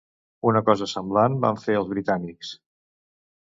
[0.51, 2.55] Una cosa semblant van fer els britànics